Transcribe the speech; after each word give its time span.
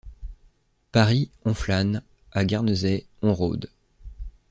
Paris, 0.91 1.29
on 1.45 1.53
flâne, 1.53 2.01
à 2.31 2.43
Guernesey, 2.43 3.05
on 3.21 3.35
rôde. 3.35 3.69